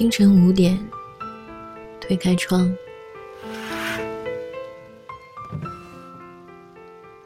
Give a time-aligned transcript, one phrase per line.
[0.00, 0.82] 清晨五点，
[2.00, 2.74] 推开窗，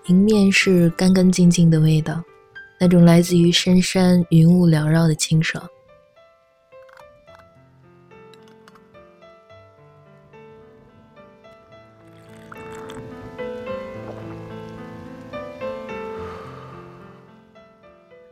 [0.07, 2.21] 迎面是干干净净的味道，
[2.81, 5.65] 那种来自于深山云雾缭绕的清爽。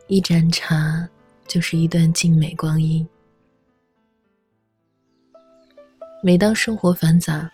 [0.09, 1.09] 一盏茶，
[1.47, 3.09] 就是一段静美光阴。
[6.25, 7.51] 每当生活繁杂，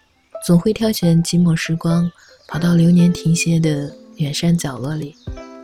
[0.47, 2.13] 总会挑选几抹时光，
[2.47, 5.17] 跑到流年停歇的远山角落里，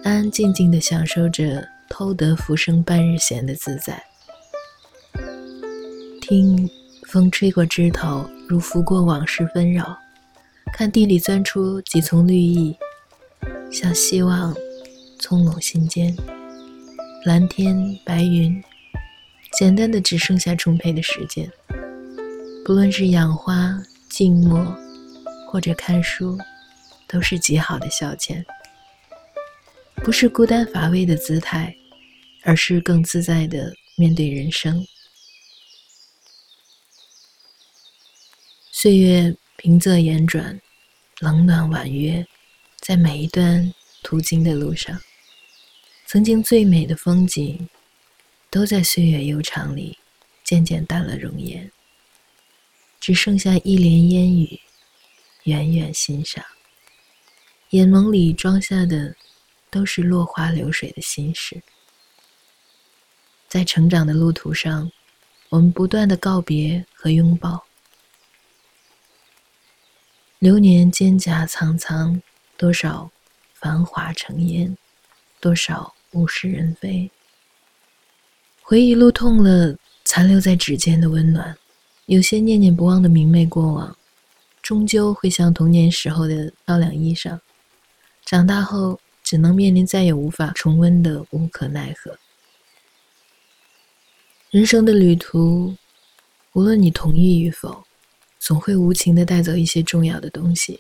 [0.03, 4.03] 安安静静地享受着偷得浮生半日闲的自在。
[6.23, 6.67] 听
[7.07, 9.99] 风吹过枝头，如拂过往事纷扰；
[10.73, 12.75] 看地里钻出几丛绿意，
[13.71, 14.57] 像希望
[15.19, 16.17] 葱茏心间。
[17.27, 18.65] 蓝天白云，
[19.59, 21.53] 简单的只剩下充沛的时间。
[22.65, 24.65] 不论是养花、静默，
[25.47, 26.39] 或者看书，
[27.07, 28.43] 都是极好的消遣。
[29.97, 31.77] 不是孤单乏味的姿态，
[32.43, 34.83] 而是更自在的面对人生。
[38.73, 40.59] 岁月平仄言转，
[41.21, 42.27] 冷暖婉约，
[42.81, 44.99] 在每一段途经的路上。
[46.07, 47.69] 曾经最美的风景，
[48.51, 49.99] 都在岁月悠长里
[50.43, 51.71] 渐渐淡了容颜，
[53.05, 54.59] 只剩下一帘烟雨，
[55.43, 56.43] 远远欣赏。
[57.69, 59.15] 眼眸里装下的，
[59.69, 61.63] 都是落花流水的心事。
[63.47, 64.91] 在成长的路途上，
[65.51, 67.67] 我们不断的告别和拥抱。
[70.39, 72.23] 流年蒹葭苍苍，
[72.57, 73.11] 多少
[73.53, 74.75] 繁华成烟，
[75.41, 75.95] 多少。
[76.13, 77.11] 物是人非，
[78.63, 81.59] 回忆路痛了，残留在指尖的温暖。
[82.07, 83.97] 有些念念不忘的明媚过往，
[84.61, 87.41] 终究会像童年时候的漂亮衣裳，
[88.27, 92.19] 长大后只能面临再也无法重温的无可奈何。
[94.51, 95.75] 人生的旅途，
[96.53, 97.85] 无论你同意与否，
[98.39, 100.79] 总会无情的带走一些重要的东西，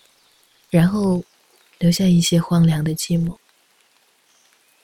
[0.68, 1.24] 然后
[1.78, 3.34] 留下一些荒凉的寂寞。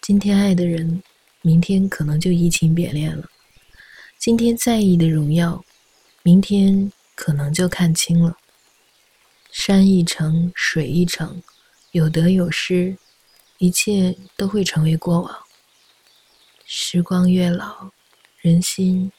[0.00, 1.02] 今天爱的人，
[1.42, 3.24] 明天可能就移情别恋了；
[4.18, 5.62] 今天在意的荣耀，
[6.22, 8.36] 明天可能就看清了。
[9.50, 11.42] 山一程，水一程，
[11.92, 12.96] 有得有失，
[13.58, 15.38] 一切都会成为过往。
[16.66, 17.90] 时光越老，
[18.40, 19.10] 人心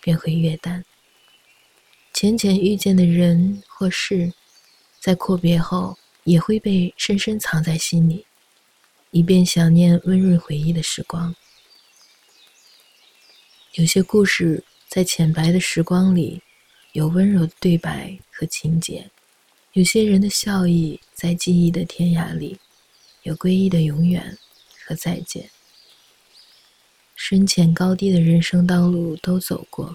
[0.00, 0.84] 便会越淡。
[2.12, 4.32] 浅浅遇见的人或事，
[4.98, 8.24] 在阔别后，也会被深深藏在心里。
[9.10, 11.34] 以便想念温润回忆的时光。
[13.74, 14.64] 有些故事
[14.96, 16.40] 在浅白的时光里，
[16.92, 19.02] 有温柔的对白和情节；
[19.74, 22.58] 有些人的笑意在记忆的天涯里，
[23.22, 24.38] 有归依的永远
[24.86, 25.50] 和再见。
[27.14, 29.94] 深浅高低的人生道路都走过，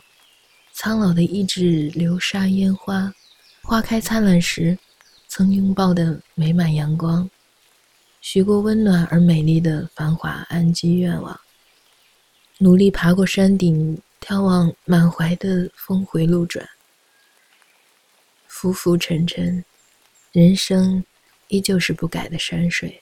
[0.72, 3.12] 苍老的意志流沙烟花，
[3.64, 4.78] 花开灿烂时，
[5.28, 7.28] 曾拥抱的美满阳光。
[8.22, 11.42] 许过温暖而美丽的繁华安居愿望，
[12.60, 16.70] 努力爬过山顶，眺望满怀的峰回路转，
[18.48, 19.66] 浮浮沉沉，
[20.32, 21.04] 人生
[21.48, 23.02] 依旧是不改的山水。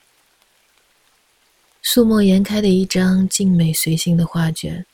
[1.82, 4.84] 素墨颜开的一张静美随性的画卷，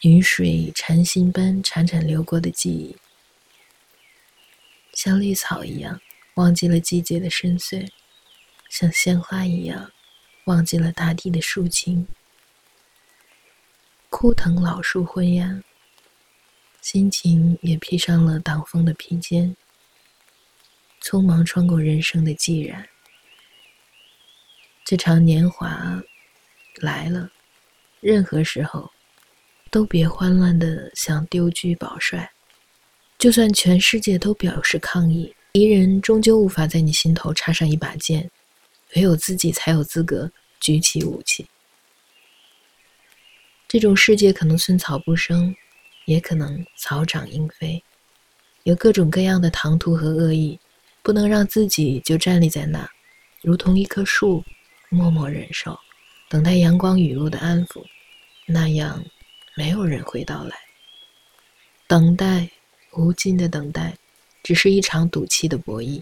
[0.00, 2.96] 云水禅心般潺潺流过的记忆，
[4.92, 6.00] 像绿草一样，
[6.34, 7.88] 忘记了季节的深邃。
[8.68, 9.92] 像鲜花一样，
[10.46, 12.08] 忘记了大地的抒情。
[14.16, 15.60] 枯藤老树昏鸦，
[16.80, 19.56] 心情也披上了挡风的披肩。
[21.02, 22.88] 匆忙穿过人生的寂然，
[24.84, 26.00] 这场年华
[26.76, 27.28] 来了，
[27.98, 28.88] 任何时候
[29.68, 32.30] 都别慌乱的想丢车保帅。
[33.18, 38.30] 就算全世界都表示抗议，敌人终究无法在你心头插上一把剑。
[38.94, 40.30] 唯有自己才有资格
[40.60, 41.44] 举起武器。
[43.74, 45.52] 这种世界可能寸草不生，
[46.04, 47.82] 也可能草长莺飞，
[48.62, 50.56] 有各种各样的唐突和恶意，
[51.02, 52.88] 不能让自己就站立在那，
[53.42, 54.44] 如同一棵树，
[54.90, 55.76] 默默忍受，
[56.28, 57.84] 等待阳光雨露的安抚，
[58.46, 59.04] 那样
[59.56, 60.56] 没有人会到来。
[61.88, 62.48] 等待，
[62.92, 63.92] 无尽的等待，
[64.44, 66.00] 只是一场赌气的博弈。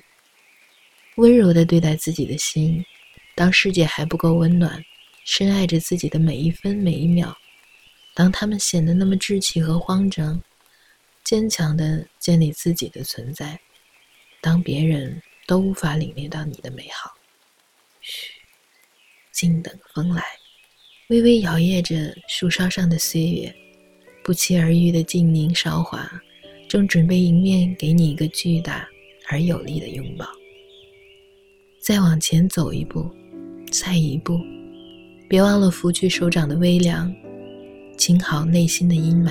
[1.15, 2.85] 温柔的对待自己的心，
[3.35, 4.85] 当世界还不够温暖，
[5.25, 7.35] 深爱着自己的每一分每一秒，
[8.15, 10.43] 当他们显得那么稚气和慌张，
[11.25, 13.59] 坚强的建立自己的存在，
[14.41, 17.15] 当别人都无法领略到你的美好。
[18.01, 18.33] 嘘，
[19.33, 20.23] 静等风来，
[21.09, 23.55] 微微摇曳着树梢上的岁月，
[24.23, 26.11] 不期而遇的静宁韶华，
[26.69, 28.87] 正准备迎面给你一个巨大
[29.29, 30.27] 而有力的拥抱。
[31.81, 33.11] 再往前走一步，
[33.71, 34.39] 再一步，
[35.29, 37.15] 别忘了拂去手掌的微凉，
[37.97, 39.31] 清好内心的阴霾，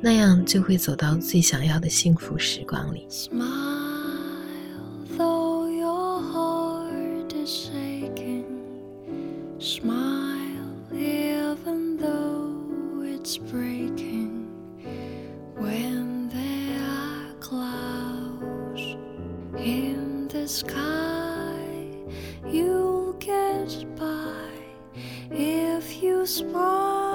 [0.00, 3.06] 那样就会走到最想要的幸福时光里。
[26.30, 27.09] smile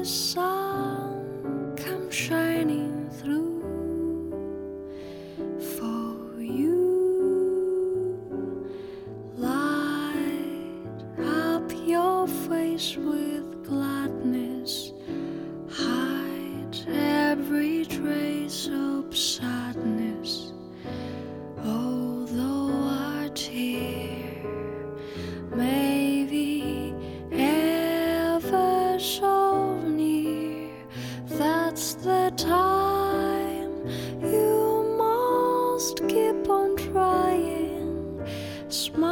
[0.00, 3.60] the sun come shining through
[5.76, 8.16] for you.
[9.36, 14.92] Light up your face with gladness
[15.68, 19.49] hide every trace of sadness.
[38.70, 39.09] It's my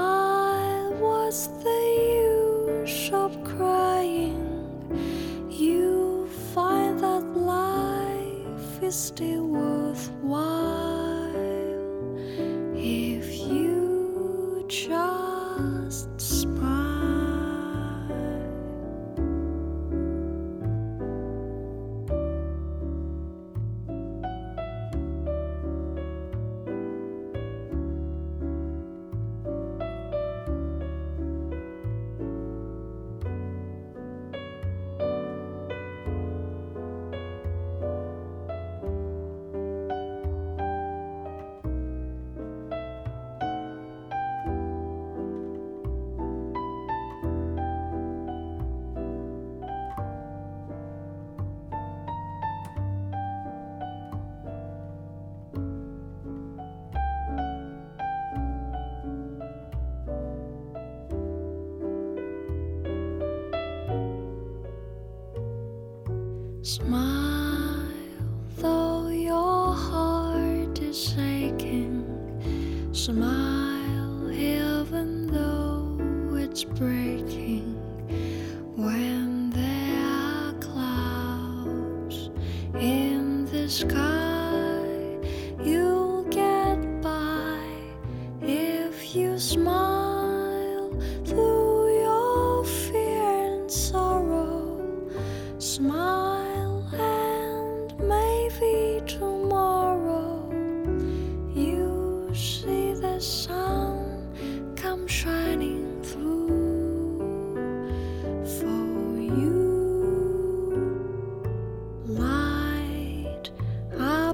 [66.69, 67.18] Smile,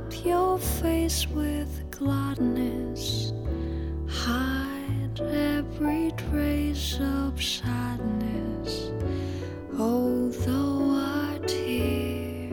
[0.07, 3.33] up your face with gladness
[4.09, 8.91] hide every trace of sadness
[9.79, 12.51] although a tear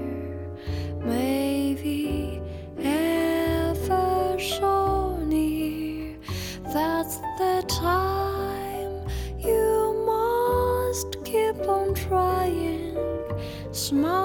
[1.03, 2.41] may be
[2.79, 6.17] ever so near.
[6.73, 12.97] That's the time you must keep on trying.
[13.71, 14.20] Smile.